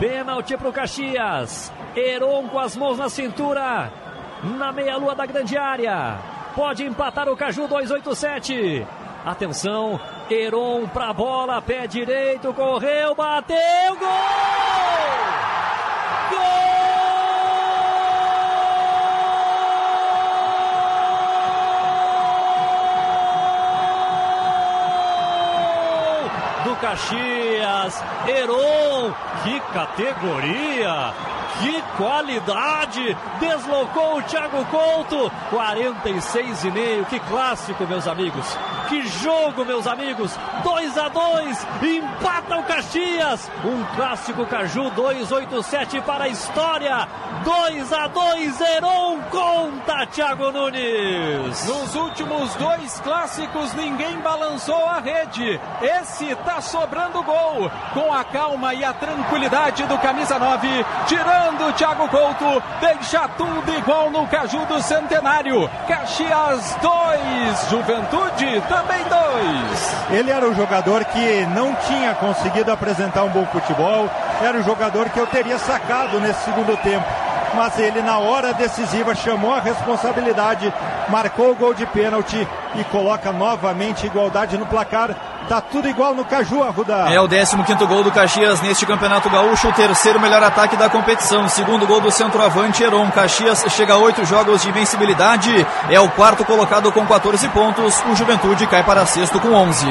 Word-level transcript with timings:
Pênalti 0.00 0.56
para 0.56 0.68
o 0.70 0.72
Caxias. 0.72 1.70
Heron 1.94 2.48
com 2.48 2.58
as 2.58 2.74
mãos 2.74 2.96
na 2.96 3.10
cintura. 3.10 3.92
Na 4.56 4.72
meia-lua 4.72 5.14
da 5.14 5.26
grande 5.26 5.58
área. 5.58 6.16
Pode 6.56 6.86
empatar 6.86 7.28
o 7.28 7.36
Caju 7.36 7.68
287. 7.68 8.86
Atenção, 9.26 10.00
Heron 10.30 10.88
para 10.88 11.10
a 11.10 11.12
bola, 11.12 11.60
pé 11.60 11.86
direito, 11.86 12.54
correu, 12.54 13.14
bateu, 13.14 13.96
gol! 13.98 14.69
Do 26.64 26.76
Caxias. 26.76 28.02
Heron, 28.26 29.14
que 29.44 29.60
categoria! 29.72 31.12
Que 31.58 31.82
qualidade! 31.96 33.16
Deslocou 33.38 34.18
o 34.18 34.22
Thiago 34.22 34.64
Couto. 34.66 35.30
46 35.50 36.64
e 36.64 36.70
meio. 36.70 37.04
Que 37.06 37.18
clássico, 37.20 37.86
meus 37.86 38.06
amigos. 38.06 38.46
Que 38.88 39.06
jogo, 39.06 39.64
meus 39.64 39.86
amigos. 39.86 40.38
2 40.62 40.98
a 40.98 41.08
2. 41.08 41.66
Empata 41.82 42.56
o 42.56 42.62
Caxias. 42.62 43.50
Um 43.64 43.84
clássico 43.96 44.46
Caju 44.46 44.90
287 44.90 46.00
para 46.02 46.24
a 46.24 46.28
história. 46.28 47.08
2 47.44 47.92
a 47.92 48.06
2 48.06 48.60
Heron 48.60 49.18
conta 49.30 50.06
Thiago 50.06 50.50
Nunes. 50.52 51.66
Nos 51.66 51.94
últimos 51.94 52.54
dois 52.54 53.00
clássicos 53.00 53.72
ninguém 53.74 54.18
balançou 54.18 54.84
a 54.86 55.00
rede. 55.00 55.60
Esse 55.80 56.34
tá 56.36 56.60
sobrando 56.60 57.22
gol. 57.22 57.70
Com 57.94 58.12
a 58.12 58.24
calma 58.24 58.74
e 58.74 58.84
a 58.84 58.92
tranquilidade 58.92 59.84
do 59.84 59.98
camisa 59.98 60.38
9, 60.38 60.68
tirando 61.06 61.39
o 61.70 61.72
Thiago 61.72 62.08
Couto, 62.08 62.62
deixa 62.80 63.28
tudo 63.28 63.72
igual 63.76 64.10
no 64.10 64.26
Caju 64.26 64.66
do 64.66 64.82
Centenário. 64.82 65.70
Caxias 65.86 66.76
2, 66.82 67.70
Juventude 67.70 68.62
também 68.68 69.04
2. 69.04 70.18
Ele 70.18 70.30
era 70.30 70.48
o 70.48 70.54
jogador 70.54 71.04
que 71.04 71.46
não 71.54 71.74
tinha 71.74 72.14
conseguido 72.14 72.72
apresentar 72.72 73.22
um 73.24 73.30
bom 73.30 73.46
futebol, 73.46 74.08
era 74.42 74.58
o 74.58 74.62
jogador 74.62 75.08
que 75.10 75.18
eu 75.18 75.26
teria 75.26 75.58
sacado 75.58 76.20
nesse 76.20 76.44
segundo 76.44 76.76
tempo 76.78 77.06
mas 77.54 77.78
ele 77.78 78.00
na 78.02 78.18
hora 78.18 78.54
decisiva 78.54 79.14
chamou 79.14 79.52
a 79.52 79.60
responsabilidade, 79.60 80.72
marcou 81.08 81.50
o 81.50 81.54
gol 81.56 81.74
de 81.74 81.86
pênalti 81.86 82.46
e 82.76 82.84
coloca 82.84 83.32
novamente 83.32 84.06
igualdade 84.06 84.56
no 84.56 84.66
placar. 84.66 85.14
Tá 85.48 85.60
tudo 85.60 85.88
igual 85.88 86.14
no 86.14 86.24
Caju, 86.24 86.62
Arruda. 86.62 87.12
É 87.12 87.20
o 87.20 87.28
15 87.28 87.56
gol 87.86 88.04
do 88.04 88.12
Caxias 88.12 88.60
neste 88.60 88.86
Campeonato 88.86 89.28
Gaúcho, 89.28 89.68
o 89.68 89.72
terceiro 89.72 90.20
melhor 90.20 90.42
ataque 90.42 90.76
da 90.76 90.88
competição. 90.88 91.48
Segundo 91.48 91.86
gol 91.86 92.00
do 92.00 92.10
centroavante 92.10 92.82
Heron. 92.82 93.10
Caxias 93.10 93.64
chega 93.70 93.94
a 93.94 93.98
oito 93.98 94.24
jogos 94.24 94.62
de 94.62 94.68
invencibilidade. 94.68 95.66
É 95.88 95.98
o 95.98 96.08
quarto 96.10 96.44
colocado 96.44 96.92
com 96.92 97.04
14 97.06 97.48
pontos. 97.48 98.00
O 98.10 98.14
Juventude 98.14 98.66
cai 98.66 98.84
para 98.84 99.04
sexto 99.06 99.40
com 99.40 99.52
11. 99.52 99.86